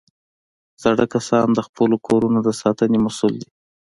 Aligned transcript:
زاړه 0.81 1.05
کسان 1.13 1.47
د 1.53 1.59
خپلو 1.67 1.95
کورو 2.07 2.27
د 2.47 2.49
ساتنې 2.61 2.97
مسؤل 3.05 3.33
دي 3.41 3.49